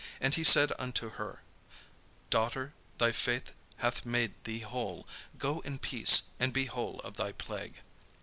[0.19, 1.43] And he said unto her:
[2.31, 7.33] "Daughter, thy faith hath made thee whole; go in peace, and be whole of thy
[7.33, 7.83] plague."